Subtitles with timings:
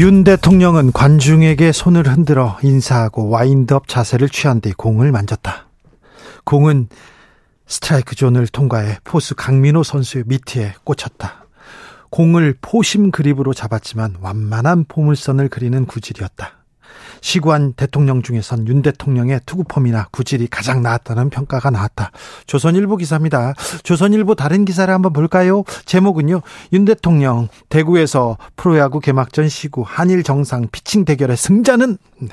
[0.00, 5.68] 윤 대통령은 관중에게 손을 흔들어 인사하고 와인드업 자세를 취한 뒤 공을 던졌다.
[6.42, 6.88] 공은
[7.68, 11.46] 스트라이크 존을 통과해 포수 강민호 선수의 미트에 꽂혔다.
[12.10, 16.63] 공을 four-seam 그립으로 잡았지만 완만한 포물선을 그리는 구질이었다.
[17.20, 22.10] 시구한 대통령 중에선 윤 대통령의 투구폼이나 구질이 가장 나았다는 평가가 나왔다.
[22.46, 23.54] 조선일보 기사입니다.
[23.82, 25.64] 조선일보 다른 기사를 한번 볼까요?
[25.84, 26.42] 제목은요.
[26.72, 32.28] 윤 대통령 대구에서 프로야구 개막전 시구 한일 정상 피칭 대결의 승자는 네.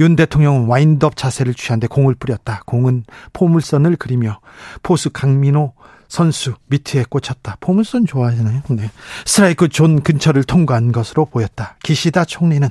[0.00, 2.62] 윤 대통령은 와인드업 자세를 취한 뒤 공을 뿌렸다.
[2.66, 4.40] 공은 포물선을 그리며
[4.82, 5.74] 포수 강민호
[6.12, 7.56] 선수 미트에 꽂혔다.
[7.60, 8.60] 포물선 좋아하시나요?
[8.68, 8.90] 네.
[9.24, 11.78] 스트라이크 존 근처를 통과한 것으로 보였다.
[11.82, 12.68] 기시다 총리는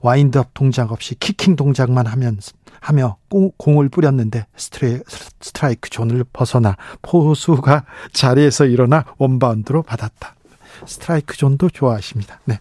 [0.00, 2.38] 와인드업 동작 없이 키킹 동작만 하면
[2.78, 3.16] 하며
[3.56, 5.00] 공을 뿌렸는데 스트레,
[5.40, 10.36] 스트라이크 존을 벗어나 포수가 자리에서 일어나 원바운드로 받았다.
[10.86, 12.38] 스트라이크 존도 좋아하십니다.
[12.44, 12.60] 네.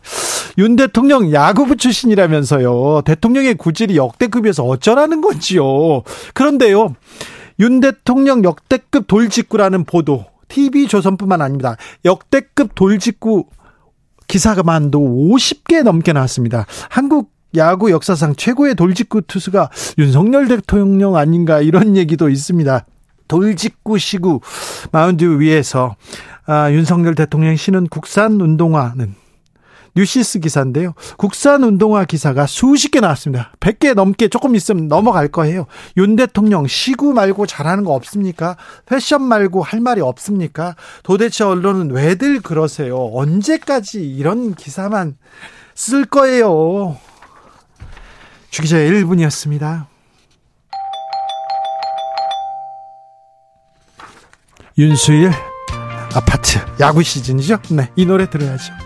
[0.58, 3.03] 윤 대통령 야구부 출신이라면서요.
[3.06, 6.02] 대통령의 구질이 역대급이어서 어쩌라는 건지요.
[6.34, 6.95] 그런데요.
[7.64, 11.78] 윤 대통령 역대급 돌직구라는 보도 TV 조선뿐만 아닙니다.
[12.03, 13.45] 역대급 돌직구
[14.28, 16.66] 기사가만도 50개 넘게 나왔습니다.
[16.89, 22.86] 한국 야구 역사상 최고의 돌직구 투수가 윤석열 대통령 아닌가 이런 얘기도 있습니다.
[23.30, 24.41] 돌직구 시구
[24.91, 25.95] 마운드 위에서
[26.45, 29.16] 아, 윤석열 대통령 신은 국산 운동화는
[29.95, 30.94] 뉴시스 기사인데요.
[31.17, 33.52] 국산 운동화 기사가 수십 개 나왔습니다.
[33.59, 35.68] 100개 넘게 조금 있으면 넘어갈 거예요.
[35.97, 38.57] 윤 대통령 시구 말고 잘하는 거 없습니까?
[38.85, 40.75] 패션 말고 할 말이 없습니까?
[41.03, 43.09] 도대체 언론은 왜들 그러세요?
[43.13, 45.18] 언제까지 이런 기사만
[45.75, 46.97] 쓸 거예요?
[48.50, 49.85] 주기자의 1분이었습니다.
[54.78, 55.31] 윤수일
[56.16, 57.59] 아파트 야구 시즌이죠?
[57.72, 58.82] 네, 이 노래 들어야죠.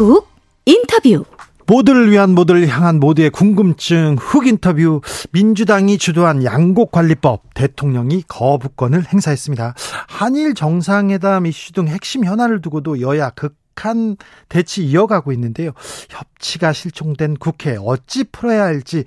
[0.00, 0.26] 훅
[0.64, 1.24] 인터뷰
[1.66, 5.02] 모두를 위한 모두를 향한 모두의 궁금증 훅 인터뷰
[5.32, 9.74] 민주당이 주도한 양곡 관리법 대통령이 거부권을 행사했습니다.
[10.08, 14.16] 한일 정상회담 이슈 등 핵심 현안을 두고도 여야 극 한
[14.48, 15.72] 대치 이어가고 있는데요.
[16.08, 19.04] 협치가 실종된 국회 어찌 풀어야 할지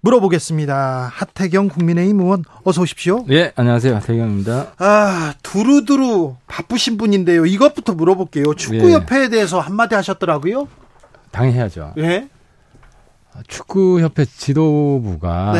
[0.00, 1.10] 물어보겠습니다.
[1.12, 3.24] 하태경 국민의힘 의원 어서 오십시오.
[3.26, 3.96] 네, 안녕하세요.
[3.96, 4.74] 하태경입니다.
[4.78, 7.46] 아, 두루두루 바쁘신 분인데요.
[7.46, 8.54] 이것부터 물어볼게요.
[8.54, 9.28] 축구 협회에 네.
[9.28, 10.68] 대해서 한마디 하셨더라고요.
[11.30, 11.94] 당연해야죠.
[11.98, 12.28] 예.
[13.46, 15.52] 축구협회 지도부가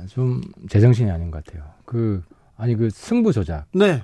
[0.00, 0.06] 네.
[0.08, 0.40] 좀
[0.70, 1.64] 제정신이 아닌 것 같아요.
[1.84, 2.22] 그
[2.56, 3.66] 아니 그 승부 조작.
[3.72, 4.02] 네.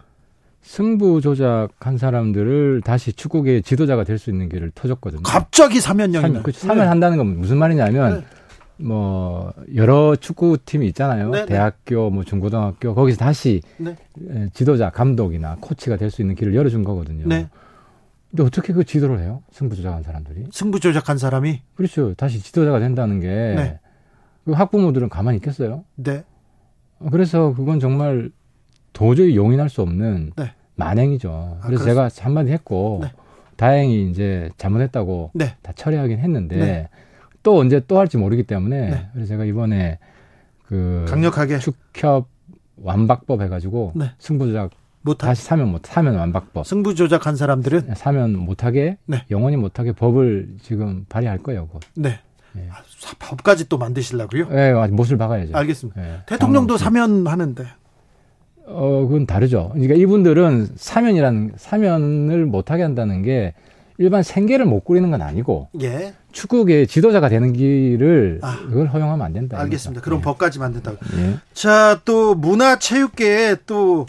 [0.64, 5.22] 승부 조작한 사람들을 다시 축구계 지도자가 될 수 있는 길을 터줬거든요.
[5.22, 8.84] 갑자기 사면령이 그 사면한다는 건 무슨 말이냐면 네.
[8.84, 11.30] 뭐 여러 축구 팀이 있잖아요.
[11.30, 11.46] 네네.
[11.46, 13.94] 대학교, 뭐 중고등학교 거기서 다시 네.
[14.54, 17.26] 지도자, 감독이나 코치가 될 수 있는 길을 열어준 거거든요.
[17.28, 17.48] 네.
[18.30, 19.42] 근데 어떻게 그 지도를 해요?
[19.52, 20.46] 승부 조작한 사람들이?
[20.50, 21.60] 승부 조작한 사람이?
[21.74, 22.14] 그렇죠.
[22.14, 23.80] 다시 지도자가 된다는 게 네.
[24.46, 25.84] 그 학부모들은 가만히 있겠어요?
[25.96, 26.24] 네.
[27.10, 28.30] 그래서 그건 정말
[28.94, 30.52] 도저히 용인할 수 없는 네.
[30.76, 31.58] 만행이죠.
[31.60, 33.12] 아, 그래서 제가 한마디 했고 네.
[33.56, 35.54] 다행히 이제 잘못했다고 네.
[35.60, 36.88] 다 처리하긴 했는데 네.
[37.42, 39.08] 또 언제 또 할지 모르기 때문에 네.
[39.12, 39.98] 그래서 제가 이번에
[40.64, 42.28] 그 강력하게 축협
[42.76, 44.10] 완박법 해가지고 네.
[44.18, 44.70] 승부조작
[45.02, 49.24] 못 다시 사면 못 사면 완박법 승부 조작한 사람들은 네, 사면 못하게 네.
[49.30, 51.66] 영원히 못하게 법을 지금 발의할 거예요.
[51.66, 51.82] 곧.
[51.94, 52.20] 네.
[52.52, 52.68] 네.
[52.70, 52.76] 아,
[53.18, 54.48] 법까지 또 만드시려고요?
[54.48, 55.56] 네, 못을 박아야죠.
[55.56, 56.00] 알겠습니다.
[56.00, 56.18] 네.
[56.26, 57.66] 대통령도 사면 하는데.
[58.66, 59.70] 어, 그건 다르죠.
[59.72, 63.54] 그러니까 이분들은 사면이라는 사면을 못하게 한다는 게
[63.98, 66.14] 일반 생계를 못 꾸리는 건 아니고 예.
[66.32, 69.58] 축구계 지도자가 되는 길을 아, 그걸 허용하면 안 된다.
[69.60, 70.00] 알겠습니다.
[70.02, 70.24] 그럼 네.
[70.24, 70.96] 법까지 만든다고.
[71.18, 71.36] 예.
[71.52, 74.06] 자, 또 문화체육계에 또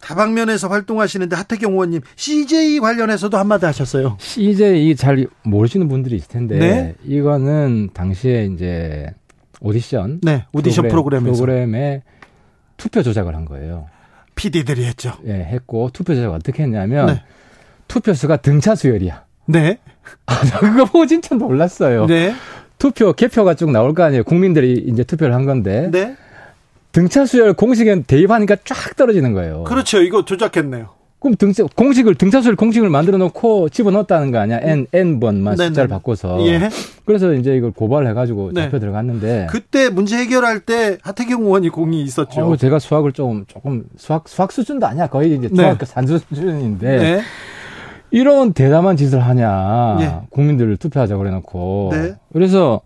[0.00, 4.16] 다방면에서 활동하시는데 하태경 의원님 CJ 관련해서도 한마디 하셨어요.
[4.18, 6.94] CJ 잘 모르시는 분들이 있을 텐데 네?
[7.04, 9.06] 이거는 당시에 이제
[9.60, 12.02] 오디션 네 오디션 프로그램, 프로그램에서 프로그램에
[12.80, 13.88] 투표 조작을 한 거예요.
[14.34, 15.12] PD들이 했죠.
[15.26, 17.22] 예, 네, 했고 투표 조작 어떻게 했냐면 네.
[17.88, 19.24] 투표수가 등차 수열이야.
[19.46, 19.78] 네.
[20.24, 22.06] 아, 그거 보고 진짜 놀랐어요.
[22.06, 22.34] 네.
[22.78, 24.24] 투표 개표가 쭉 나올 거 아니에요.
[24.24, 25.90] 국민들이 이제 투표를 한 건데.
[25.92, 26.16] 네.
[26.92, 29.64] 등차 수열 공식에 대입하니까 쫙 떨어지는 거예요.
[29.64, 30.00] 그렇죠.
[30.00, 30.88] 이거 조작했네요.
[31.20, 34.58] 그럼 등차 공식을 등차수열 공식을 만들어 놓고 집어넣었다는 거 아니야?
[34.62, 35.94] n n 번만 네, 숫자를 네.
[35.94, 36.44] 바꿔서.
[36.46, 36.70] 예.
[37.04, 38.62] 그래서 이제 이걸 고발해 가지고 네.
[38.64, 42.40] 잡혀 들어갔는데 그때 문제 해결할 때 하태경 의원이 공이 있었죠.
[42.40, 45.08] 어, 제가 수학을 좀 조금 수학 수학 수준도 아니야.
[45.08, 45.54] 거의 이제 네.
[45.54, 46.96] 중학교 산수 수준인데.
[46.96, 47.20] 네.
[48.12, 49.98] 이런 대담한 짓을 하냐.
[50.00, 50.26] 예.
[50.30, 51.90] 국민들을 투표하자 그래 놓고.
[51.92, 52.14] 네.
[52.32, 52.80] 그래서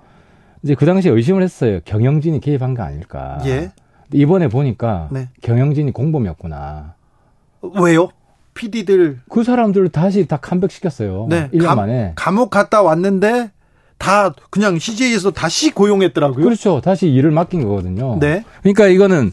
[0.65, 1.79] 이제 그 당시에 의심을 했어요.
[1.85, 3.39] 경영진이 개입한 거 아닐까.
[3.47, 3.71] 예.
[4.13, 5.29] 이번에 보니까 네.
[5.41, 6.95] 경영진이 공범이었구나.
[7.81, 8.09] 왜요?
[8.55, 11.27] PD들 그 사람들 다시 다 컴백시켰어요.
[11.29, 11.49] 네.
[11.53, 12.13] 1년 감, 만에.
[12.15, 13.51] 감옥 갔다 왔는데
[13.99, 16.45] 다 그냥 CJ에서 다시 고용했더라고요.
[16.45, 16.81] 그렇죠.
[16.81, 18.19] 다시 일을 맡긴 거거든요.
[18.21, 18.45] 네.
[18.63, 19.33] 그러니까 이거는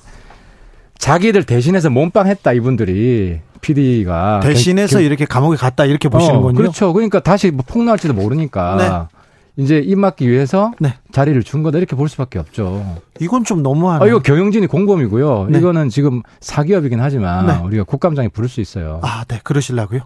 [0.98, 6.50] 자기들 대신해서 몸빵 했다 이분들이 PD가 대신해서 그, 이렇게 감옥에 갔다 이렇게 보시는군요.
[6.50, 6.94] 어, 그렇죠.
[6.94, 9.18] 그러니까 다시 뭐 폭로할지도 모르니까 네.
[9.62, 10.96] 이제 입 막기 위해서 네.
[11.12, 13.00] 자리를 준 거다 이렇게 볼 수밖에 없죠.
[13.20, 14.04] 이건 좀 너무하네.
[14.04, 15.48] 아, 이거 경영진이 공범이고요.
[15.52, 15.60] 네.
[15.60, 17.58] 이거는 지금 사기업이긴 하지만 네.
[17.58, 19.00] 우리가 국감장에 부를 수 있어요.
[19.04, 20.02] 아, 네, 그러실라고요?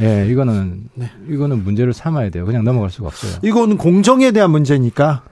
[0.00, 1.10] 예, 이거는 네.
[1.28, 2.44] 이거는 문제를 삼아야 돼요.
[2.44, 3.38] 그냥 넘어갈 수가 없어요.
[3.42, 5.22] 이거는 공정에 대한 문제니까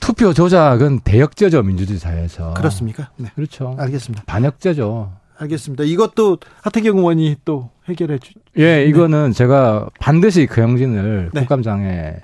[0.00, 2.54] 투표 조작은 대역죄죠 민주주의 사회에서.
[2.54, 3.10] 그렇습니까?
[3.16, 3.30] 네.
[3.34, 3.76] 그렇죠.
[3.78, 4.24] 알겠습니다.
[4.26, 5.12] 반역죄죠.
[5.36, 5.84] 알겠습니다.
[5.84, 8.32] 이것도 하태경 의원이 또 해결해 주.
[8.56, 8.84] 예, 네.
[8.86, 9.32] 이거는 네.
[9.32, 11.40] 제가 반드시 그 형진을 네.
[11.40, 12.14] 국감장에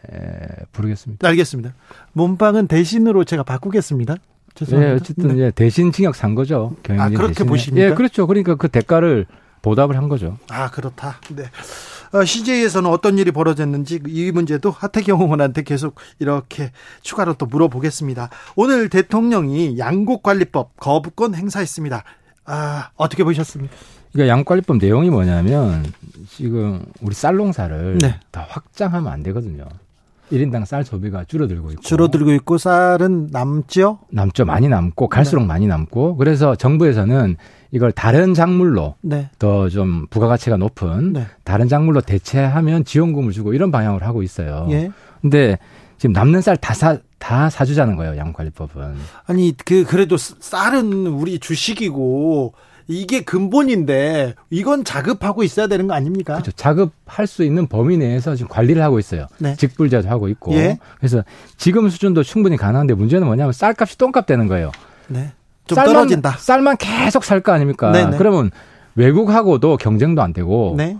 [0.72, 1.26] 부르겠습니다.
[1.28, 1.74] 알겠습니다.
[2.12, 4.16] 몸빵은 대신으로 제가 바꾸겠습니다.
[4.54, 4.92] 죄송합니다.
[4.92, 5.44] 예, 어쨌든 네.
[5.44, 6.76] 예, 대신 징역 산 거죠.
[6.82, 7.48] 경영진 아, 그렇게 대신에.
[7.48, 7.86] 보십니까?
[7.88, 8.26] 예, 그렇죠.
[8.26, 9.26] 그러니까 그 대가를
[9.62, 10.38] 보답을 한 거죠.
[10.50, 11.20] 아, 그렇다.
[11.34, 11.44] 네.
[12.12, 16.72] 어, CJ에서는 어떤 일이 벌어졌는지 이 문제도 하태경 의원한테 계속 이렇게
[17.02, 18.30] 추가로 또 물어보겠습니다.
[18.56, 22.02] 오늘 대통령이 양곡관리법 거부권 행사했습니다.
[22.50, 23.74] 아, 어떻게 보셨습니까?
[24.12, 25.84] 그러니까 양관리법 내용이 뭐냐면
[26.28, 28.18] 지금 우리 쌀 농사를 네.
[28.32, 29.64] 다 확장하면 안 되거든요.
[30.32, 31.82] 1인당 쌀 소비가 줄어들고 있고.
[31.82, 33.98] 줄어들고 있고 쌀은 남죠?
[34.10, 34.44] 남죠.
[34.44, 35.46] 많이 남고 갈수록 네.
[35.46, 36.16] 많이 남고.
[36.16, 37.36] 그래서 정부에서는
[37.72, 39.30] 이걸 다른 작물로 네.
[39.38, 41.26] 더좀 부가가치가 높은 네.
[41.44, 44.66] 다른 작물로 대체하면 지원금을 주고 이런 방향으로 하고 있어요.
[44.70, 44.90] 예.
[45.20, 45.58] 근데
[46.00, 48.94] 지금 남는 쌀 다 사, 다 사주자는 거예요, 양관리법은.
[49.26, 52.54] 아니, 그, 그래도 쌀은 우리 주식이고,
[52.88, 56.32] 이게 근본인데, 이건 자급하고 있어야 되는 거 아닙니까?
[56.36, 56.52] 그렇죠.
[56.52, 59.26] 자급할 수 있는 범위 내에서 지금 관리를 하고 있어요.
[59.36, 59.54] 네.
[59.56, 60.54] 직불제도 하고 있고.
[60.54, 60.78] 예.
[60.96, 61.22] 그래서
[61.58, 64.72] 지금 수준도 충분히 가능한데 문제는 뭐냐면 쌀값이 똥값 되는 거예요.
[65.08, 65.32] 네.
[65.66, 66.30] 좀 쌀만, 떨어진다.
[66.38, 67.92] 쌀만 계속 살 거 아닙니까?
[67.92, 68.12] 네네.
[68.12, 68.16] 네.
[68.16, 68.50] 그러면
[68.94, 70.72] 외국하고도 경쟁도 안 되고.
[70.78, 70.96] 네.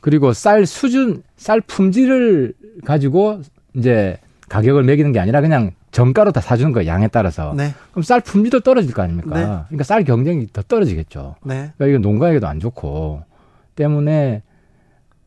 [0.00, 2.52] 그리고 쌀 수준, 쌀 품질을
[2.84, 3.40] 가지고
[3.74, 6.88] 이제 가격을 매기는 게 아니라 그냥 정가로 다 사주는 거예요.
[6.88, 7.54] 양에 따라서.
[7.56, 7.74] 네.
[7.90, 9.34] 그럼 쌀 품질도 떨어질 거 아닙니까?
[9.34, 9.44] 네.
[9.44, 11.36] 그러니까 쌀 경쟁이 더 떨어지겠죠.
[11.44, 11.72] 네.
[11.76, 13.22] 그러니까 이거 농가에게도 안 좋고
[13.74, 14.42] 때문에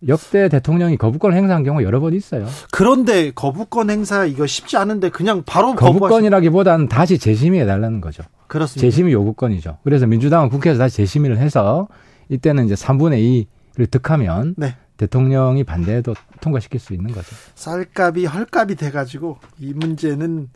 [0.08, 2.46] 역대 대통령이 거부권 행사한 경우가 여러 번 있어요.
[2.72, 8.24] 그런데 거부권 행사 이거 쉽지 않은데 그냥 바로 거부권이라기보다는 다시 재심의해 달라는 거죠.
[8.48, 8.82] 그렇습니다.
[8.82, 9.80] 재심의 요구권이죠.
[9.84, 11.88] 그래서 민주당은 국회에서 다시 재심의를 해서
[12.30, 13.46] 이때는 이제 3분의
[13.78, 14.76] 2를 득하면 네.
[15.00, 17.28] 대통령이 반대해도 통과시킬 수 있는 거죠.
[17.56, 20.50] 쌀값이 헐값이 돼가지고 이 문제는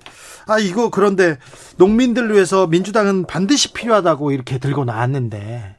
[0.48, 1.38] 아 이거 그런데
[1.78, 5.76] 농민들 위해서 민주당은 반드시 필요하다고 이렇게 들고 나왔는데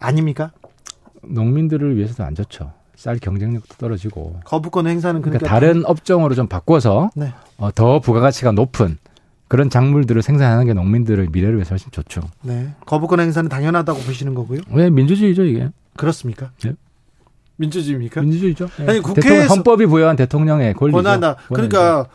[0.00, 0.52] 아닙니까?
[1.22, 2.72] 농민들을 위해서도 안 좋죠.
[2.96, 7.34] 쌀 경쟁력도 떨어지고 거부권 행사는 그러니까, 그러니까 다른 업종으로 좀 바꿔서 네.
[7.58, 8.96] 어, 더 부가가치가 높은
[9.48, 12.22] 그런 작물들을 생산하는 게 농민들의 미래를 위해서 훨씬 좋죠.
[12.40, 12.74] 네.
[12.86, 14.60] 거부권 행사는 당연하다고 보시는 거고요?
[14.70, 15.68] 왜 민주주의죠 이게?
[15.94, 16.52] 그렇습니까?
[16.64, 16.72] 네.
[17.56, 18.20] 민주주의입니까?
[18.20, 18.68] 민주주의죠.
[18.78, 18.86] 네.
[18.88, 20.96] 아니 국회 헌법이 부여한 대통령의 권리죠.
[20.96, 21.36] 권한다.
[21.48, 22.06] 그러니까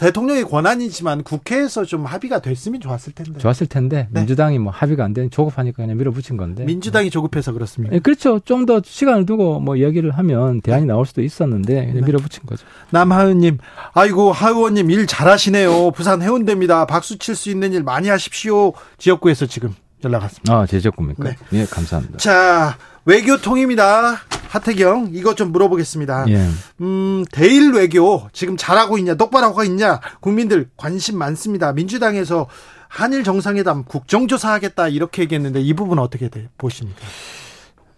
[0.00, 3.38] 대통령의 권한이지만 국회에서 좀 합의가 됐으면 좋았을 텐데.
[3.38, 4.20] 좋았을 텐데 네.
[4.20, 6.64] 민주당이 뭐 합의가 안 되는 조급하니까 그냥 밀어붙인 건데.
[6.64, 7.94] 민주당이 조급해서 그렇습니까?
[7.94, 8.40] 네, 그렇죠.
[8.40, 12.00] 좀 더 시간을 두고 뭐 이야기를 하면 대안이 나올 수도 있었는데 그냥 네.
[12.00, 12.66] 밀어붙인 거죠.
[12.90, 13.58] 남하은님,
[13.92, 15.92] 아이고 하의원님 일 잘하시네요.
[15.92, 16.86] 부산 해운대입니다.
[16.86, 18.72] 박수 칠 수 있는 일 많이 하십시오.
[18.98, 20.54] 지역구에서 지금 연락 왔습니다.
[20.54, 21.24] 아, 제 지역구입니까?
[21.24, 21.36] 네.
[21.50, 22.18] 네, 감사합니다.
[22.18, 24.16] 자, 외교통입니다.
[24.48, 26.24] 하태경 이것 좀 물어보겠습니다.
[26.28, 26.46] 예.
[26.80, 31.72] 음, 대일 외교 지금 잘하고 있냐, 똑바로 하고 있냐, 국민들 관심 많습니다.
[31.72, 32.48] 민주당에서
[32.88, 37.00] 한일 정상회담 국정조사 하겠다 이렇게 얘기했는데 이 부분 어떻게 돼, 보십니까?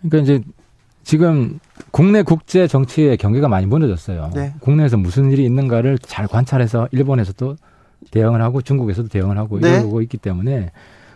[0.03, 0.45] 그러니까 이제
[1.05, 1.59] 지금
[1.91, 4.31] 국내 국제 정치의 경계가 많이 무너졌어요.
[4.35, 4.55] 네.
[4.61, 7.57] 국내에서 무슨 일이 있는가를 잘 관찰해서 일본에서도
[8.11, 9.79] 대응을 하고 중국에서도 대응을 하고 네.
[9.79, 10.71] 이러고 있기 때문에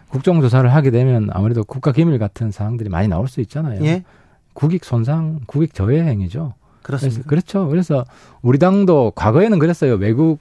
[0.08, 3.84] 국정조사를 하게 되면 아무래도 국가기밀 같은 사항들이 많이 나올 수 있잖아요.
[3.84, 4.04] 예.
[4.52, 6.54] 국익 손상, 국익 저해 행위죠.
[6.82, 7.22] 그렇습니다.
[7.22, 7.68] 그래서, 그렇죠.
[7.68, 8.04] 그래서
[8.42, 9.94] 우리 당도 과거에는 그랬어요.
[9.94, 10.40] 외국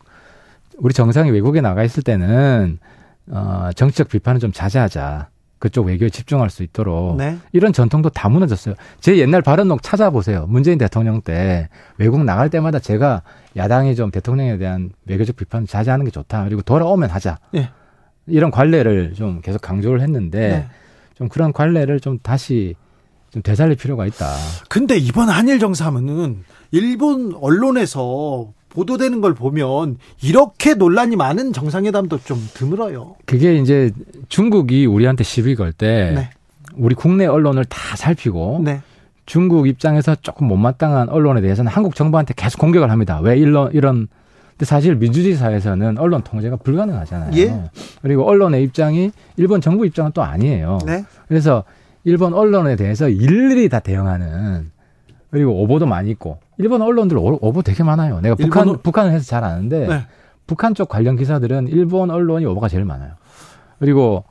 [0.78, 2.80] 우리 정상이 외국에 나가 있을 때는
[3.28, 5.30] 어, 정치적 비판은 좀 자제하자.
[5.58, 7.38] 그쪽 외교에 집중할 수 있도록 네.
[7.52, 8.76] 이런 전통도 다 무너졌어요.
[9.00, 10.46] 제 옛날 발언록 찾아보세요.
[10.48, 13.24] 문재인 대통령 때 외국 나갈 때마다 제가
[13.56, 16.44] 야당이 좀 대통령에 대한 외교적 비판 자제하는 게 좋다.
[16.44, 17.40] 그리고 돌아오면 하자.
[17.52, 17.70] 네.
[18.28, 20.66] 이런 관례를 좀 계속 강조를 했는데 네.
[21.16, 22.76] 좀 그런 관례를 좀 다시
[23.32, 24.34] 좀 되살릴 필요가 있다.
[24.70, 33.16] 근데 이번 한일 정상회담은 일본 언론에서 보도되는 걸 보면 이렇게 논란이 많은 정상회담도 좀 드물어요.
[33.26, 33.92] 그게 이제
[34.28, 36.30] 중국이 우리한테 시비 걸때 네.
[36.76, 38.82] 우리 국내 언론을 다 살피고 네.
[39.26, 43.20] 중국 입장에서 조금 못마땅한 언론에 대해서는 한국 정부한테 계속 공격을 합니다.
[43.22, 44.08] 왜 이런 이런
[44.56, 47.32] 근데 사실 민주주의 사회에서는 언론 통제가 불가능하잖아요.
[47.38, 47.64] 예?
[48.02, 50.80] 그리고 언론의 입장이 일본 정부 입장은 또 아니에요.
[50.86, 51.04] 네?
[51.28, 51.66] 그래서
[52.06, 54.72] 일본 언론에 대해서 일일이 다 대응하는
[55.30, 58.22] 그리고 오보도 많이 있고 일본 언론들 오보 되게 많아요.
[58.22, 58.82] 내가 북한 일본...
[58.82, 60.06] 북한을 해서 잘 아는데 네.
[60.48, 63.12] 북한 쪽 관련 기사들은 일본 언론이 오보가 제일 많아요.
[63.80, 64.24] 그리고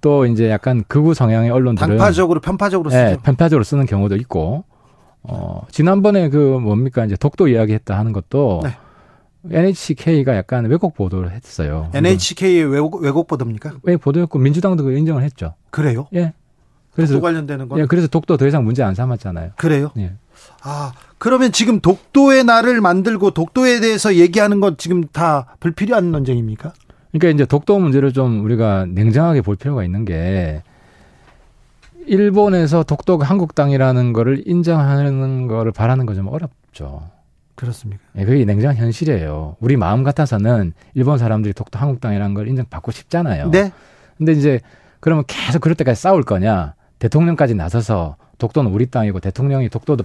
[0.00, 3.04] 또 이제 약간 극우 성향의 언론들은 당파적으로 편파적으로 쓰죠.
[3.04, 4.64] 네, 편파적으로 쓰는 경우도 있고
[5.22, 8.70] 어 지난번에 그 뭡니까 이제 독도 이야기했다 하는 것도 네.
[9.48, 11.90] NHK가 약간 왜곡 보도를 했어요.
[11.94, 13.72] NHK의 왜곡, 왜곡 보도입니까?
[13.82, 15.54] 왜 보도였고 민주당도 그 인정을 했죠.
[15.70, 16.08] 그래요?
[16.14, 16.34] 예.
[16.94, 17.78] 그래서 독도 관련되는 거.
[17.78, 19.52] 예, 그래서 독도 더 이상 문제 안 삼았잖아요.
[19.56, 19.90] 그래요?
[19.98, 20.12] 예.
[20.62, 26.72] 아, 그러면 지금 독도의 날을 만들고 독도에 대해서 얘기하는 건 지금 다 불필요한 논쟁입니까?
[27.12, 30.62] 그러니까 이제 독도 문제를 좀 우리가 냉정하게 볼 필요가 있는 게
[32.06, 37.02] 일본에서 독도가 한국 땅이라는 거를 인정하는 거를 바라는 건좀 어렵죠.
[37.60, 38.02] 그렇습니까?
[38.16, 39.56] 예, 그게 냉정한 현실이에요.
[39.60, 43.50] 우리 마음 같아서는 일본 사람들이 독도 한국 땅이라는 걸 인정받고 싶잖아요.
[43.50, 43.70] 네.
[44.16, 44.60] 근데 이제
[45.00, 46.74] 그러면 계속 그럴 때까지 싸울 거냐?
[46.98, 50.04] 대통령까지 나서서 독도는 우리 땅이고 대통령이 독도도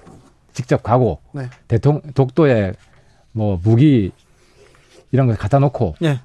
[0.51, 1.49] 직접 가고 네.
[1.69, 2.73] 대통령 독도에
[3.31, 4.11] 뭐 무기
[5.11, 6.19] 이런 거 갖다 놓고 네.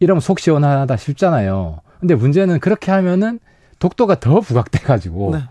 [0.00, 1.80] 이러면 속 시원하다 싶잖아요.
[2.00, 3.40] 근데 문제는 그렇게 하면은
[3.78, 5.42] 독도가 더 부각돼 가지고 네.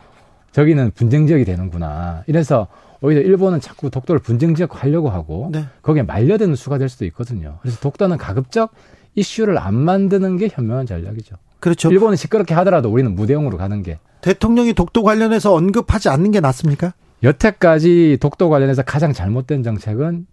[0.52, 2.24] 저기는 분쟁 지역이 되는구나.
[2.26, 2.68] 이래서
[3.02, 5.66] 오히려 일본은 자꾸 독도를 분쟁 지역 하려고 하고 네.
[5.82, 7.60] 거기에 말려드는 수가 될 수도 있거든요.
[7.62, 8.72] 그래서 독도는 가급적
[9.16, 11.36] 이슈를 안 만드는 게 현명한 전략이죠.
[11.60, 11.90] 그렇죠.
[11.92, 14.00] 일본은 시끄럽게 하더라도 우리는 무대용으로 가는 게.
[14.22, 16.94] 대통령이 독도 관련해서 언급하지 않는 게 낫습니까?
[17.24, 20.28] 여태까지 독도 관련해서 가장 잘못된 정책은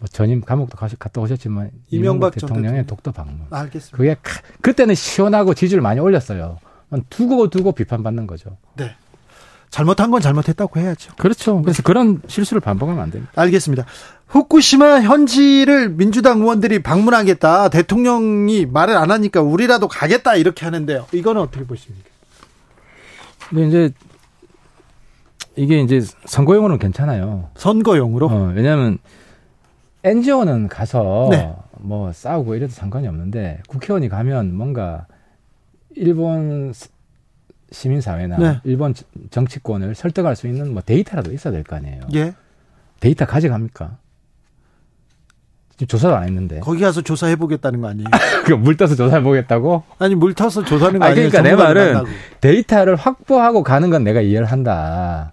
[0.00, 2.86] 뭐 전임 감옥도 가시, 갔다 오셨지만 이명박, 대통령의 대통령.
[2.86, 3.46] 독도 방문.
[3.50, 3.96] 알겠습니다.
[3.96, 4.16] 그게
[4.60, 6.58] 그때는 시원하고 지지를 많이 올렸어요.
[7.10, 8.56] 두고 두고 비판받는 거죠.
[8.76, 8.90] 네.
[9.74, 11.14] 잘못한 건 잘못했다고 해야죠.
[11.16, 11.60] 그렇죠.
[11.60, 13.32] 그래서 그런 실수를 반복하면 안 됩니다.
[13.34, 13.84] 알겠습니다.
[14.28, 17.70] 후쿠시마 현지를 민주당 의원들이 방문하겠다.
[17.70, 21.06] 대통령이 말을 안 하니까 우리라도 가겠다 이렇게 하는데요.
[21.10, 22.08] 이거는 어떻게 보십니까?
[23.48, 23.90] 근데 이제
[25.56, 27.50] 이게 이제 선거용으로는 괜찮아요.
[27.56, 28.28] 선거용으로?
[28.28, 28.98] 어, 왜냐하면
[30.04, 31.52] NGO는 가서 네.
[31.80, 35.08] 뭐 싸우고 이래도 상관이 없는데 국회의원이 가면 뭔가
[35.96, 36.72] 일본
[37.74, 38.60] 시민사회나 네.
[38.64, 38.94] 일본
[39.30, 42.00] 정치권을 설득할 수 있는 뭐 데이터라도 있어야 될 거 아니에요.
[42.14, 42.34] 예.
[43.00, 43.98] 데이터 가져갑니까?
[45.76, 46.60] 지금 조사도 안 했는데.
[46.60, 48.06] 거기 가서 조사해 보겠다는 거 아니에요?
[48.46, 49.82] 그물 떠서 조사해 보겠다고?
[49.98, 52.08] 아니 물 타서 조사하는 거 아니, 그러니까 내 말은 만나고.
[52.40, 55.32] 데이터를 확보하고 가는 건 내가 이해를 한다.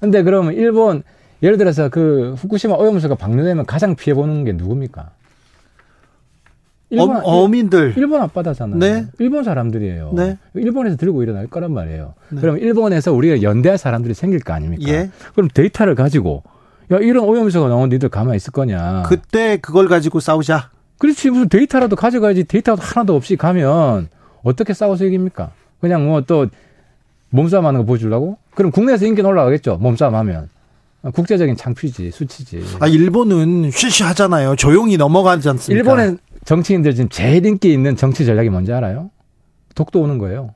[0.00, 1.02] 근데 그러면 일본
[1.42, 5.10] 예를 들어서 그 후쿠시마 오염수가 방류되면 가장 피해 보는 게 누굽니까?
[6.90, 8.78] 일본, 어, 민들 일본 앞바다잖아요.
[8.78, 9.06] 네.
[9.18, 10.12] 일본 사람들이에요.
[10.16, 10.38] 네.
[10.54, 12.14] 일본에서 들고 일어날 거란 말이에요.
[12.30, 12.40] 네.
[12.40, 14.90] 그럼 일본에서 우리가 연대할 사람들이 생길 거 아닙니까?
[14.90, 15.10] 예.
[15.34, 16.42] 그럼 데이터를 가지고
[16.92, 19.04] 야 이런 오염수가 나오는 니들 가만히 있을 거냐?
[19.06, 20.70] 그때 그걸 가지고 싸우자.
[20.98, 24.08] 그렇지 무슨 데이터라도 가져가야지 데이터도 하나도 없이 가면
[24.42, 25.52] 어떻게 싸워서 이깁니까?
[25.80, 26.46] 그냥 뭐 또
[27.30, 28.38] 몸싸움 하는 거 보여주려고?
[28.54, 29.76] 그럼 국내에서 인기 올라가겠죠.
[29.80, 30.48] 몸싸움 하면.
[31.14, 32.62] 국제적인 창피지, 수치지.
[32.80, 34.56] 아, 일본은 쉬쉬하잖아요.
[34.56, 35.78] 조용히 넘어가지 않습니까?
[35.78, 39.10] 일본의 정치인들 지금 제일 인기 있는 정치 전략이 뭔지 알아요?
[39.74, 40.54] 독도 오는 거예요.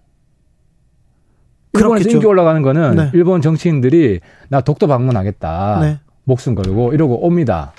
[1.75, 2.17] 일본에서 그렇겠죠.
[2.17, 3.11] 인기 올라가는 거는 네.
[3.15, 5.79] 일본 정치인들이 나 독도 방문하겠다.
[5.81, 5.99] 네.
[6.25, 7.73] 목숨 걸고 이러고 옵니다.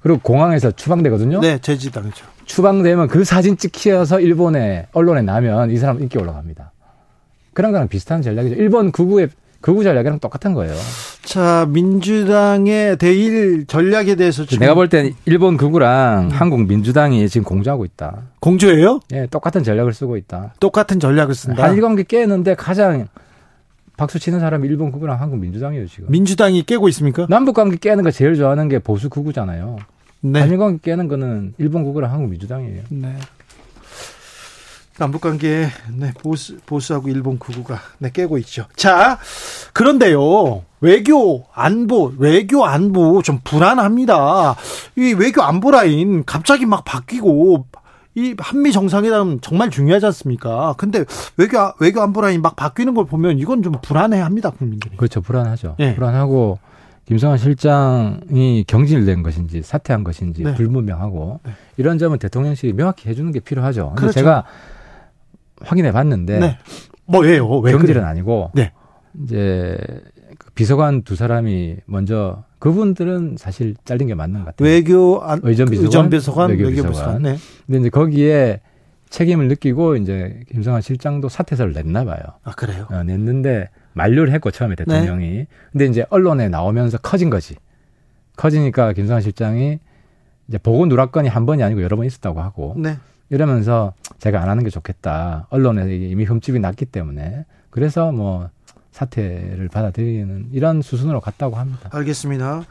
[0.00, 1.40] 그리고 공항에서 추방되거든요.
[1.40, 2.24] 네, 제지당했죠.
[2.46, 6.72] 추방되면 그 사진 찍혀서 일본의 언론에 나면 이 사람 인기 올라갑니다.
[7.52, 8.56] 그런 거랑 비슷한 전략이죠.
[8.56, 9.28] 일본 극우의
[9.64, 10.74] 극우 전략이랑 똑같은 거예요.
[11.22, 16.28] 자, 민주당의 대일 전략에 대해서 내가 볼 땐 일본 극우랑 음.
[16.30, 18.24] 한국 민주당이 지금 공조하고 있다.
[18.40, 19.00] 공조예요?
[19.14, 20.52] 예, 똑같은 전략을 쓰고 있다.
[20.60, 21.62] 똑같은 전략을 쓴다.
[21.62, 23.08] 한일 관계 깨는데 가장
[23.96, 26.10] 박수 치는 사람이 일본 극우랑 한국 민주당이에요, 지금.
[26.10, 27.26] 민주당이 깨고 있습니까?
[27.30, 29.78] 남북 관계 깨는 거 제일 좋아하는 게 보수 극우잖아요.
[30.20, 30.40] 네.
[30.40, 32.82] 한일 관계 깨는 거는 일본 극우랑 한국 민주당이에요.
[32.90, 33.16] 네.
[34.98, 38.66] 남북 관계 네, 보수, 보수하고 일본 구구가 네, 깨고 있죠.
[38.76, 39.18] 자,
[39.72, 40.62] 그런데요.
[40.80, 44.54] 외교 안보, 외교 안보 좀 불안합니다.
[44.96, 47.66] 이 외교 안보 라인 갑자기 막 바뀌고
[48.14, 50.74] 이 한미 정상회담 정말 중요하지 않습니까?
[50.78, 51.04] 근데
[51.36, 54.96] 외교 외교 안보 라인 막 바뀌는 걸 보면 이건 좀 불안해합니다 국민들이.
[54.96, 55.74] 그렇죠, 불안하죠.
[55.78, 55.96] 네.
[55.96, 56.60] 불안하고
[57.06, 60.54] 김성환 실장이 경질된 것인지 사퇴한 것인지 네.
[60.54, 61.52] 불분명하고 네.
[61.76, 63.92] 이런 점은 대통령실이 명확히 해주는 게 필요하죠.
[63.96, 64.20] 그런데 그렇죠.
[64.20, 64.44] 제가
[65.64, 66.58] 확인해 봤는데 네.
[67.06, 67.48] 뭐예요?
[67.58, 68.04] 왜 경질은 그래?
[68.04, 68.72] 아니고 네.
[69.22, 69.78] 이제
[70.38, 74.68] 그 비서관 두 사람이 먼저 그분들은 사실 잘린 게 맞는 것 같아요.
[74.68, 77.22] 외교 안, 의전 비서관, 의전 비서관 외교, 외교 비서관.
[77.22, 77.36] 네.
[77.66, 78.60] 근데 이제 거기에
[79.10, 82.20] 책임을 느끼고 이제 김성환 실장도 사퇴서를 냈나 봐요.
[82.42, 82.88] 아 그래요?
[82.90, 84.84] 어, 냈는데 만류를 했고 처음에 네.
[84.84, 85.28] 대통령이.
[85.28, 85.46] 네.
[85.72, 87.54] 근데 이제 언론에 나오면서 커진 거지.
[88.36, 89.78] 커지니까 김성환 실장이
[90.48, 92.74] 이제 보고 누락건이 한 번이 아니고 여러 번 있었다고 하고.
[92.76, 92.96] 네.
[93.30, 95.46] 이러면서 제가 안 하는 게 좋겠다.
[95.50, 97.44] 언론에 이미 흠집이 났기 때문에.
[97.70, 98.48] 그래서 뭐
[98.92, 101.88] 사퇴를 받아들이는 이런 수순으로 갔다고 합니다.
[101.92, 102.62] 알겠습니다.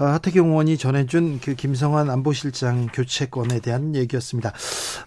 [0.00, 4.52] 아, 하태경 의원이 전해준 그 김성환 안보실장 교체권에 대한 얘기였습니다.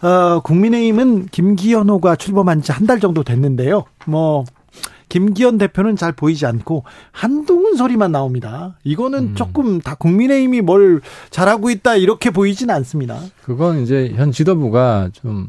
[0.02, 3.86] 어, 국민의힘은 김기현호가 출범한 지 한 달 정도 됐는데요.
[4.06, 4.44] 뭐
[5.12, 8.78] 김기현 대표는 잘 보이지 않고 한동훈 소리만 나옵니다.
[8.86, 9.36] 이거는 음.
[9.36, 13.20] 조금 다 국민의힘이 뭘 잘하고 있다 이렇게 보이지는 않습니다.
[13.44, 15.48] 그건 이제 현 지도부가 좀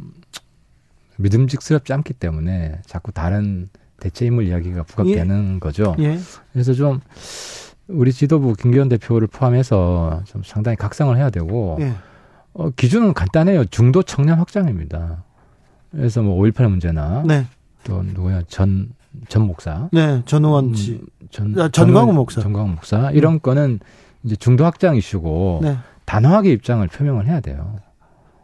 [1.19, 3.69] 믿음직스럽지 않기 때문에 자꾸 다른
[4.01, 5.59] 대체 인물 이야기가 부각되는 예.
[5.61, 5.95] 거죠.
[6.01, 6.19] 예.
[6.53, 6.99] 그래서 좀
[7.87, 11.93] 우리 지도부 김기현 대표를 포함해서 좀 상당히 각성을 해야 되고 예.
[12.55, 13.67] 어, 기준은 간단해요.
[13.67, 15.23] 중도 청년 확장입니다.
[15.93, 17.47] 그래서 뭐 5.18 문제나 네.
[17.85, 18.91] 또 누구야 전,
[19.29, 19.89] 전 목사.
[19.93, 20.93] 네, 전우원 씨.
[20.93, 22.41] 음, 전, 아, 전광훈 목사.
[22.41, 23.11] 전광훈 목사.
[23.13, 23.41] 이런 음.
[23.41, 23.81] 거는
[24.25, 25.77] 이제 중도 확장 이슈고 네.
[26.05, 27.77] 단호하게 입장을 표명을 해야 돼요.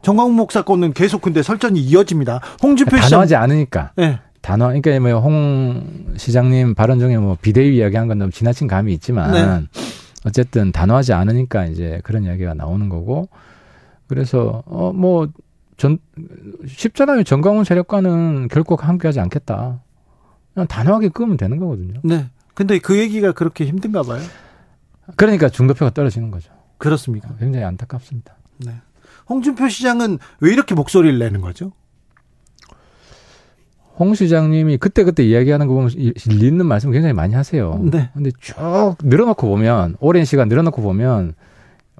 [0.02, 2.40] 정광훈 목사 건은 계속 근데 설전이 이어집니다.
[2.62, 3.92] 홍준표 씨 단호하지 않으니까.
[3.96, 4.18] 네.
[4.40, 9.32] 단어, 그러니까 뭐홍 시장님 발언 중에 뭐 비대위 이야기 한 건 너무 지나친 감이 있지만
[9.32, 9.66] 네.
[10.24, 13.28] 어쨌든 단호하지 않으니까 이제 그런 이야기가 나오는 거고
[14.06, 15.28] 그래서 어뭐
[15.76, 15.98] 전
[16.66, 17.24] 쉽잖아요.
[17.24, 19.80] 정강훈 세력과는 결코 함께하지 않겠다.
[20.66, 22.00] 단호하게 끄면 되는 거거든요.
[22.02, 22.26] 네.
[22.54, 24.20] 근데 그 얘기가 그렇게 힘든가 봐요.
[25.16, 26.52] 그러니까 중도표가 떨어지는 거죠.
[26.78, 27.34] 그렇습니까?
[27.38, 28.36] 굉장히 안타깝습니다.
[28.58, 28.74] 네.
[29.28, 31.72] 홍준표 시장은 왜 이렇게 목소리를 내는 거죠?
[33.98, 37.80] 홍 시장님이 그때그때 이야기하는 거 보면 일리 있는 말씀 굉장히 많이 하세요.
[37.82, 38.10] 네.
[38.14, 41.34] 근데 쭉 늘어놓고 보면, 오랜 시간 늘어놓고 보면,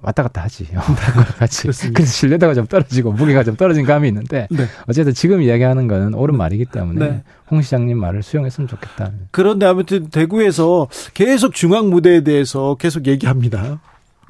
[0.01, 0.67] 왔다 갔다 하지.
[1.37, 1.67] 같이.
[1.67, 4.65] 그래서 신뢰도가 좀 떨어지고 무게가 좀 떨어진 감이 있는데 네.
[4.87, 7.23] 어쨌든 지금 이야기하는 거는 옳은 말이기 때문에 네.
[7.49, 9.11] 홍 시장님 말을 수용했으면 좋겠다.
[9.31, 13.79] 그런데 아무튼 대구에서 계속 중앙 무대에 대해서 계속 얘기합니다.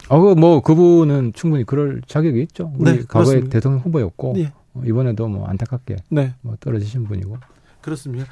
[0.08, 2.72] 어, 그뭐 그분은 충분히 그럴 자격이 있죠.
[2.78, 3.50] 우리 네, 과거에 그렇습니다.
[3.50, 4.52] 대통령 후보였고 네.
[4.86, 6.34] 이번에도 뭐 안타깝게 네.
[6.42, 7.38] 뭐 떨어지신 분이고.
[7.82, 8.26] 그렇습니다.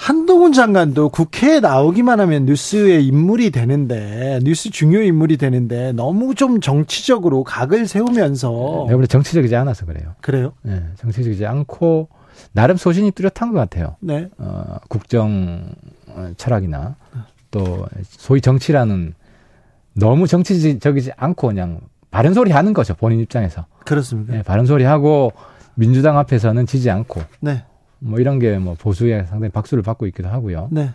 [0.00, 7.44] 한동훈 장관도 국회에 나오기만 하면 뉴스의 인물이 되는데 뉴스 중요 인물이 되는데 너무 좀 정치적으로
[7.44, 10.14] 각을 세우면서 네, 원래 정치적이지 않아서 그래요.
[10.22, 10.52] 그래요?
[10.62, 12.08] 네, 정치적이지 않고
[12.52, 13.96] 나름 소신이 뚜렷한 것 같아요.
[14.00, 14.30] 네.
[14.38, 15.70] 어, 국정
[16.38, 16.96] 철학이나
[17.50, 19.12] 또 소위 정치라는
[19.92, 23.66] 너무 정치적이지 않고 그냥 바른 소리 하는 거죠 본인 입장에서.
[23.84, 24.32] 그렇습니다.
[24.32, 25.34] 네, 바른 소리 하고
[25.74, 27.20] 민주당 앞에서는 지지 않고.
[27.40, 27.64] 네.
[28.00, 30.68] 뭐 이런 게 뭐 보수에 상당히 박수를 받고 있기도 하고요.
[30.72, 30.90] 네.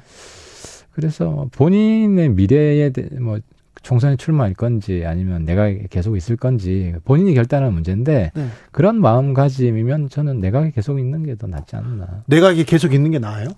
[0.92, 3.40] 그래서 본인의 미래에 뭐
[3.84, 8.48] 총선에 출마할 건지 아니면 내가 계속 있을 건지 본인이 결단하는 문제인데 네.
[8.72, 12.24] 그런 마음가짐이면 저는 내각에 계속 있는 게 더 낫지 않나.
[12.28, 13.50] 내각에 계속 있는 게 나아요?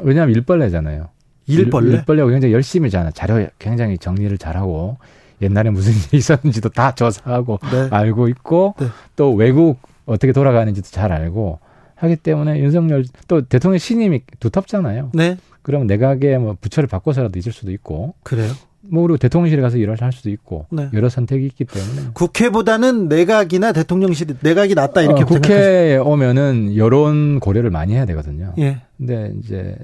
[0.00, 1.08] 왜냐하면 일벌레잖아요.
[1.46, 1.90] 일벌레?
[1.92, 3.10] 일, 벌레고 굉장히 열심히 잖아.
[3.10, 4.96] 자료 굉장히 정리를 잘하고
[5.42, 7.88] 옛날에 무슨 일이 있었는지도 다 조사하고 네.
[7.90, 8.86] 알고 있고 네.
[9.16, 11.58] 또 외국 어떻게 돌아가는지도 잘 알고
[11.98, 15.10] 하기 때문에 윤석열 또 대통령 신임이 두텁잖아요.
[15.14, 15.36] 네.
[15.62, 18.14] 그럼 내각에 뭐 부처를 바꿔서라도 있을 수도 있고.
[18.22, 18.52] 그래요?
[18.90, 20.88] 뭐 그리고 대통령실에 가서 일을 할 수도 있고 네.
[20.94, 27.70] 여러 선택이 있기 때문에 국회보다는 내각이나 대통령실 내각이 낫다 이렇게 어, 국회에 오면은 여론 고려를
[27.70, 28.54] 많이 해야 되거든요.
[28.58, 28.80] 예.
[28.96, 29.76] 근데 이제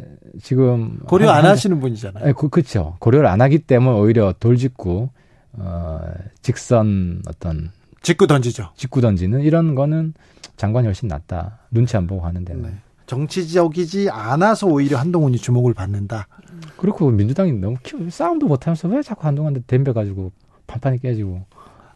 [0.43, 2.25] 지금 고려 안 한, 하시는 분이잖아요.
[2.25, 2.97] 네, 그, 그렇죠.
[2.99, 5.11] 고려를 안 하기 때문에 오히려 돌직구
[5.53, 6.01] 어
[6.43, 7.71] 직선 어떤
[8.05, 8.71] 직구 던지죠.
[8.77, 10.15] 직구 던지는 이런 거는
[10.57, 11.59] 장관이 훨씬 낫다.
[11.71, 12.63] 눈치 안 보고 하는 데는.
[12.63, 12.75] 네.
[13.07, 16.29] 정치적이지 않아서 오히려 한동훈이 주목을 받는다.
[16.77, 20.33] 그렇고 민주당이 너무 키워 싸움도 못하면서 왜 자꾸 한동훈한테 덤벼가지고
[20.67, 21.45] 판판이 깨지고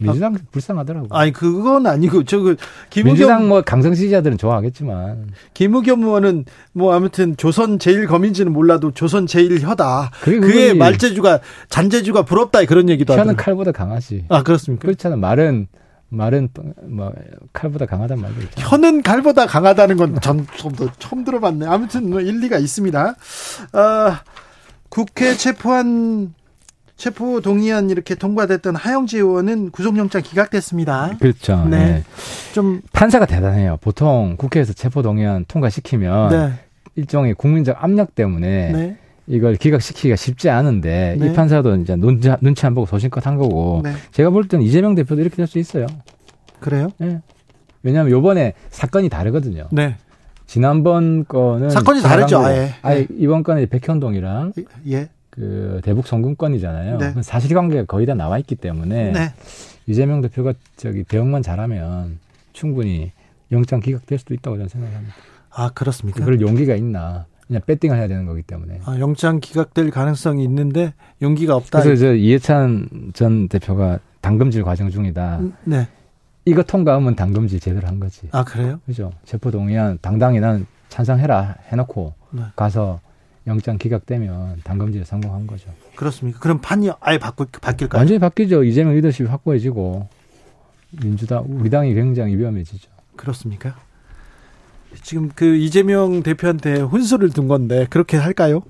[0.00, 1.08] 민주당 아, 불쌍하더라고.
[1.10, 2.56] 아니 그건 아니고 저그
[2.90, 9.26] 김우겸 민주당 뭐 강성 지지자들은 좋아하겠지만 김우겸 의원은 뭐 아무튼 조선 제일 검인지는 몰라도 조선
[9.26, 10.10] 제일 혀다.
[10.22, 13.14] 그의 말재주가 잔재주가 부럽다 그런 얘기도.
[13.14, 14.24] 혀는 칼보다 강하지.
[14.28, 14.82] 아 그렇습니까?
[14.82, 15.68] 그렇잖아 말은
[16.10, 16.48] 말은
[16.84, 17.12] 뭐
[17.52, 18.52] 칼보다 강하단 말도 있죠.
[18.60, 21.66] 혀는 칼보다 강하다는 건 전 처음, 처음 들어봤네.
[21.66, 23.14] 아무튼 뭐 일리가 있습니다.
[23.72, 24.20] 아,
[24.88, 26.32] 국회 체포한
[26.96, 31.16] 체포 동의안 이렇게 통과됐던 하영지 의원은 구속영장 기각됐습니다.
[31.20, 31.64] 그렇죠.
[31.66, 31.78] 네.
[31.78, 32.04] 네.
[32.54, 33.78] 좀 판사가 대단해요.
[33.80, 36.52] 보통 국회에서 체포 동의안 통과시키면 네.
[36.96, 38.96] 일종의 국민적 압력 때문에 네.
[39.28, 41.32] 이걸 기각시키기가 쉽지 않은데 이 네.
[41.34, 43.92] 판사도 이제 눈치, 눈치 안 보고 소신껏 한 거고 네.
[44.10, 45.86] 제가 볼 때는 이재명 대표도 이렇게 될 수 있어요.
[46.60, 46.88] 그래요?
[46.98, 47.20] 네.
[47.82, 49.68] 왜냐하면 요번에 사건이 다르거든요.
[49.70, 49.96] 네.
[50.46, 52.70] 지난번 거는 사건이 다르죠, 아예.
[52.82, 54.54] 아예 이번 건은 백현동이랑
[54.88, 55.08] 예.
[55.30, 56.98] 그 대북 성군권이잖아요.
[56.98, 57.14] 네.
[57.22, 59.32] 사실관계가 거의 다 나와 있기 때문에 네.
[59.86, 62.18] 이재명 대표가 저기 대응만 잘하면
[62.54, 63.12] 충분히
[63.52, 65.14] 영장 기각될 수도 있다고 저는 생각합니다.
[65.50, 66.24] 아 그렇습니까?
[66.24, 67.26] 그럴 용기가 있나?
[67.48, 68.80] 그냥 배팅을 해야 되는 거기 때문에.
[68.84, 71.80] 아, 영장 기각될 가능성이 있는데 용기가 없다.
[71.82, 75.38] 그래서 저 이해찬 전 대표가 당금질 과정 중이다.
[75.38, 75.88] 음, 네.
[76.44, 78.28] 이거 통과하면 당금질 제대로 한 거지.
[78.32, 78.80] 아 그래요?
[78.86, 79.12] 그죠.
[79.24, 82.42] 체포 동의안 당당히 난 찬성해라 해놓고 네.
[82.54, 83.00] 가서
[83.46, 85.70] 영장 기각되면 당금질에 성공한 거죠.
[85.96, 86.38] 그렇습니까?
[86.40, 87.98] 그럼 판이 아예 바꾸, 바뀔까요?
[87.98, 88.62] 완전히 바뀌죠.
[88.64, 90.06] 이재명 리더십이 확고해지고
[91.02, 92.90] 민주당 우리 당이 굉장히 위험해지죠.
[93.16, 93.74] 그렇습니까?
[95.02, 98.62] 지금 그 이재명 대표한테 훈수를 둔 건데 그렇게 할까요?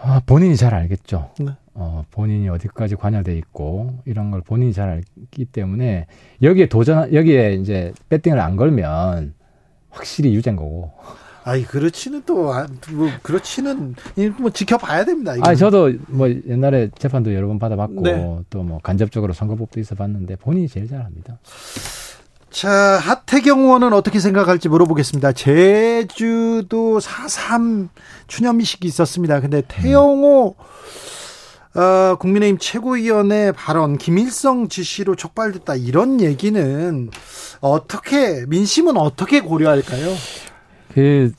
[0.00, 1.30] 아, 본인이 잘 알겠죠.
[1.40, 1.46] 네.
[1.74, 6.06] 어, 본인이 어디까지 관여돼 있고 이런 걸 본인이 잘 알기 때문에
[6.42, 9.34] 여기에 도전 여기에 이제 배팅을 안 걸면
[9.90, 10.92] 확실히 유죄인 거고.
[11.46, 12.66] 아이 그렇지는 또뭐 아,
[13.22, 13.94] 그렇지는
[14.38, 15.34] 뭐 지켜봐야 됩니다.
[15.42, 18.38] 아 저도 뭐 옛날에 재판도 여러 번 받아봤고 네.
[18.48, 21.38] 또뭐 간접적으로 선거법도 있어봤는데 본인이 제일 잘합니다.
[22.54, 25.32] 자 하태경 의원은 어떻게 생각할지 물어보겠습니다.
[25.32, 27.88] 제주도 4.3
[28.28, 29.40] 추념미식이 있었습니다.
[29.40, 30.54] 근데 태영호
[31.74, 37.10] 어, 국민의힘 최고위원의 발언 김일성 지시로 촉발됐다 이런 얘기는
[37.60, 40.14] 어떻게 민심은 어떻게 고려할까요?
[40.94, 41.32] 그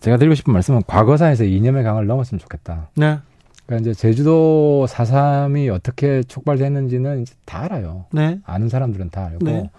[0.00, 2.88] 제가 드리고 싶은 말씀은 과거사에서 이념의 강을 넘었으면 좋겠다.
[2.96, 3.20] 네.
[3.66, 8.06] 그러니까 이제 제주도 4.3이 어떻게 촉발됐는지는 이제 다 알아요.
[8.10, 8.40] 네.
[8.44, 9.70] 아는 사람들은 다 알고 네.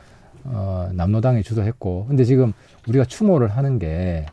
[0.45, 2.53] 어, 남로당이 주도했고 근데 지금
[2.87, 4.25] 우리가 추모를 하는 게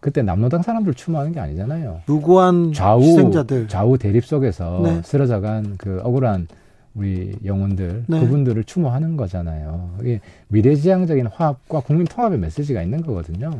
[0.00, 2.02] 그때 남로당 사람들 추모하는 게 아니잖아요.
[2.06, 3.68] 무고한 좌우 희생자들.
[3.68, 5.00] 좌우 대립 속에서 네.
[5.02, 6.48] 쓰러져간 그 억울한
[6.94, 8.20] 우리 영혼들 네.
[8.20, 9.96] 그분들을 추모하는 거잖아요.
[10.00, 13.50] 이게 미래지향적인 화합과 국민 통합의 메시지가 있는 거거든요.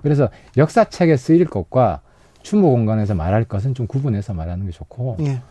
[0.00, 2.00] 그래서 역사책에 쓰일 것과
[2.42, 5.42] 추모 공간에서 말할 것은 좀 구분해서 말하는 게 좋고, 예.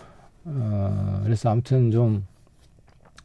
[0.46, 2.26] 어, 그래서 아무튼 좀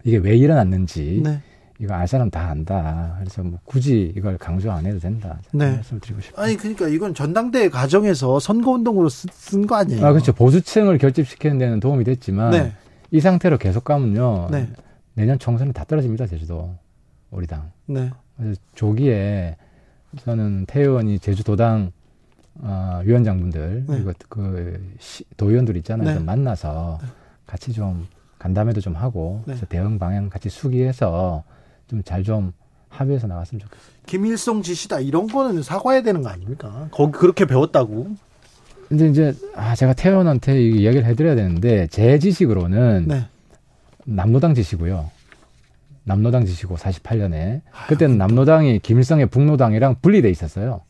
[0.03, 1.41] 이게 왜 일어났는지 네.
[1.81, 3.17] 이거 알 사람 다 안다.
[3.19, 5.39] 그래서 뭐 굳이 이걸 강조 안 해도 된다.
[5.53, 5.73] 네.
[5.73, 6.45] 말씀 드리고 싶어요.
[6.45, 10.07] 아니 그러니까 이건 전당대회 과정에서 선거운동으로 쓴 거 아니에요?
[10.07, 10.33] 아 그렇죠.
[10.33, 12.51] 보수층을 결집시키는 데는 도움이 됐지만.
[12.51, 12.73] 네.
[13.11, 14.49] 이 상태로 계속 가면요.
[14.51, 14.69] 네.
[15.15, 16.75] 내년 총선은 다 떨어집니다, 제주도.
[17.31, 17.71] 우리 당.
[17.87, 18.11] 네.
[18.37, 19.57] 그래서 조기에
[20.25, 21.93] 저는 태 의원이 제주도당
[22.61, 23.95] 어, 위원장분들 네.
[23.97, 26.19] 그리고 그 시, 도의원들 있잖아요.
[26.19, 26.25] 네.
[26.25, 27.09] 만나서 네.
[27.47, 28.07] 같이 좀
[28.39, 29.53] 간담회도 좀 하고 네.
[29.53, 31.45] 그래서 대응 방향 같이 수기해서
[31.89, 32.53] 좀 잘좀 좀
[32.89, 33.95] 합의해서 나갔으면 좋겠어요.
[34.07, 36.89] 김일성 지시다 이런 거는 사과해야 되는 거 아닙니까?
[36.91, 38.17] 거기 그렇게 배웠다고.
[38.89, 43.25] 근데 이제 아 제가 태원한테 이야기를 해드려야 되는데 제 지식으로는 네.
[44.05, 45.11] 남노당 지시고요.
[46.05, 50.83] 남노당 지시고 48년에 그때는 남노당이 김일성의 북노당이랑 분리돼 있었어요.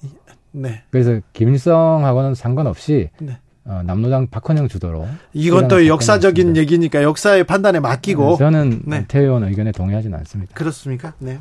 [0.51, 0.83] 네.
[0.91, 3.39] 그래서 김일성하고는 상관없이 네.
[3.67, 9.05] 어, 남노당 박헌영 주도로 이건 또 역사적인 얘기니까 역사의 판단에 맡기고 네, 저는 네.
[9.09, 10.55] 태 의원 의견에 동의하지는 않습니다.
[10.55, 11.15] 그렇습니까?
[11.19, 11.41] 네.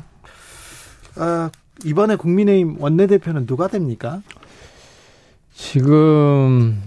[1.16, 1.50] 어,
[1.84, 4.22] 이번에 국민의힘 원내대표는 누가 됩니까?
[5.52, 6.80] 지금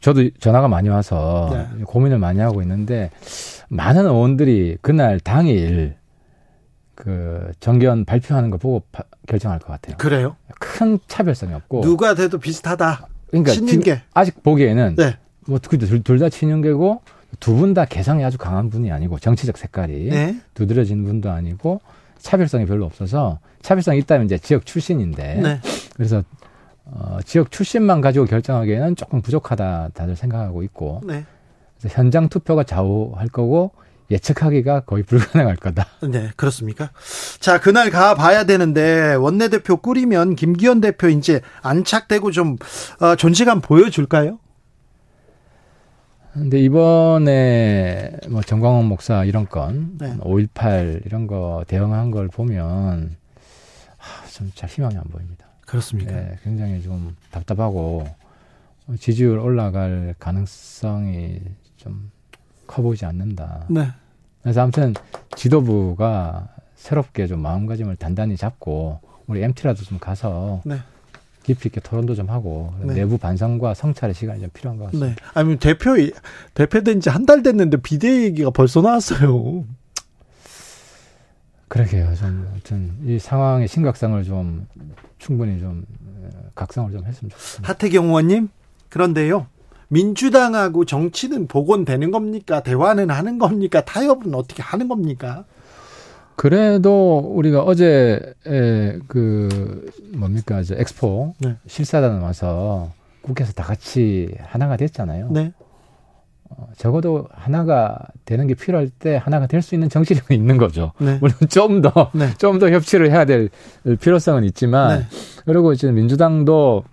[0.00, 1.84] 저도 전화가 많이 와서 네.
[1.84, 3.10] 고민을 많이 하고 있는데
[3.68, 5.96] 많은 의원들이 그날 당일
[6.94, 9.96] 그 정견 발표하는 거 보고 바, 결정할 것 같아요.
[9.98, 10.36] 그래요?
[10.58, 13.06] 큰 차별성이 없고 누가 돼도 비슷하다.
[13.30, 15.16] 그러니까 친윤계 아직 보기에는 네.
[15.46, 17.00] 뭐 둘 다 친윤계고
[17.40, 20.36] 두 분 다 개성이 아주 강한 분이 아니고 정치적 색깔이 네.
[20.54, 21.80] 두드러진 분도 아니고
[22.18, 25.60] 차별성이 별로 없어서 차별성이 있다면 이제 지역 출신인데 네.
[25.96, 26.22] 그래서
[26.86, 31.24] 어, 지역 출신만 가지고 결정하기에는 조금 부족하다 다들 생각하고 있고 네.
[31.78, 33.72] 그래서 현장 투표가 좌우할 거고
[34.10, 35.86] 예측하기가 거의 불가능할 거다.
[36.10, 36.90] 네, 그렇습니까?
[37.40, 42.56] 자, 그날 가 봐야 되는데 원내대표 꾸리면 김기현 대표 이제 안착되고 좀
[43.00, 44.38] 어, 존재감 보여줄까요?
[46.32, 50.16] 근데 이번에 뭐 정광훈 목사 이런 건, 네.
[50.18, 53.16] 5.18 이런 거 대응한 걸 보면
[53.98, 55.46] 아, 좀잘 희망이 안 보입니다.
[55.66, 56.12] 그렇습니까?
[56.12, 58.06] 네, 굉장히 좀 답답하고
[58.98, 61.40] 지지율 올라갈 가능성이
[61.76, 62.10] 좀
[62.68, 63.64] 커 보이지 않는다.
[63.68, 63.88] 네.
[64.42, 64.94] 그래서 아무튼
[65.34, 70.76] 지도부가 새롭게 좀 마음가짐을 단단히 잡고 우리 MT라도 좀 가서 네.
[71.42, 72.94] 깊이 있게 토론도 좀 하고 네.
[72.94, 75.08] 내부 반성과 성찰의 시간이 좀 필요한 것 같습니다.
[75.14, 75.14] 네.
[75.34, 75.94] 아니 대표
[76.54, 79.64] 대표된 지 한 달 됐는데 비대 얘기가 벌써 나왔어요.
[81.68, 82.14] 그러게요.
[82.14, 84.66] 좀 하여튼 이 상황의 심각성을 좀
[85.18, 85.84] 충분히 좀
[86.54, 87.68] 각성을 좀 했으면 좋겠습니다.
[87.68, 88.48] 하태경 의원님
[88.88, 89.46] 그런데요.
[89.88, 92.62] 민주당하고 정치는 복원되는 겁니까?
[92.62, 93.84] 대화는 하는 겁니까?
[93.84, 95.44] 타협은 어떻게 하는 겁니까?
[96.36, 98.20] 그래도 우리가 어제
[99.08, 101.56] 그 뭡니까 저 엑스포 네.
[101.66, 105.30] 실사단 와서 국회에서 다 같이 하나가 됐잖아요.
[105.32, 105.52] 네.
[106.50, 110.92] 어, 적어도 하나가 되는 게 필요할 때 하나가 될 수 있는 정치력은 있는 거죠.
[110.98, 111.18] 네.
[111.20, 112.32] 물론 좀 더, 네.
[112.38, 113.50] 좀더 협치를 해야 될
[114.00, 115.06] 필요성은 있지만, 네.
[115.44, 116.84] 그리고 이제 민주당도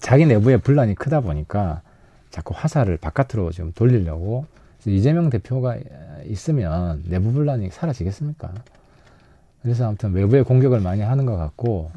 [0.00, 1.80] 자기 내부의 분란이 크다 보니까
[2.38, 4.46] 자꾸 화살을 바깥으로 지금 돌리려고
[4.86, 5.76] 이재명 대표가
[6.26, 8.52] 있으면 내부 분란이 사라지겠습니까?
[9.60, 11.90] 그래서 아무튼 외부의 공격을 많이 하는 것 같고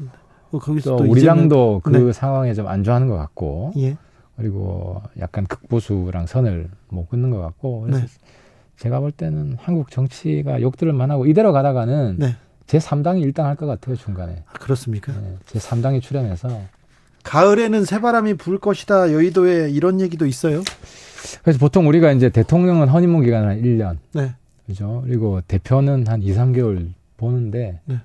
[0.50, 2.12] 어, 또 우리 당도 그 네.
[2.12, 3.96] 상황에 좀 안 좋아하는 것 같고 예.
[4.36, 8.06] 그리고 약간 극보수랑 선을 못 끊는 것 같고 그래서 네.
[8.78, 12.34] 제가 볼 때는 한국 정치가 욕들을 만하고 이대로 가다가는 네.
[12.66, 14.42] 제 3당이 일당할 것 같아요 중간에.
[14.48, 15.12] 아, 그렇습니까?
[15.12, 16.48] 네, 제 3당이 출연해서
[17.22, 20.62] 가을에는 새바람이 불 것이다 여의도에 이런 얘기도 있어요.
[21.42, 23.98] 그래서 보통 우리가 이제 대통령은 허니문 기간 한 1년.
[24.12, 24.34] 네.
[24.66, 25.02] 그죠?
[25.06, 27.96] 그리고 대표는 한 2, 3개월 보는데 네.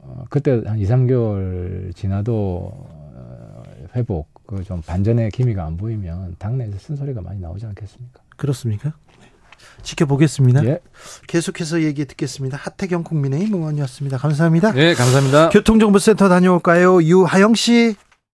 [0.00, 3.62] 어, 그때 한 2, 3개월 지나도 어,
[3.94, 8.20] 회복, 그 좀 반전의 기미가 안 보이면 당내에서 쓴소리가 많이 나오지 않겠습니까?
[8.36, 8.94] 그렇습니까?
[9.76, 9.82] 네.
[9.82, 10.64] 지켜보겠습니다.
[10.64, 10.78] 예.
[11.26, 12.56] 계속해서 얘기 듣겠습니다.
[12.60, 14.18] 하태경 국민의힘 의원이었습니다.
[14.18, 14.72] 감사합니다.
[14.72, 15.50] 네, 감사합니다.
[15.50, 17.02] 교통정보센터 다녀올까요?
[17.02, 17.96] 유하영 씨.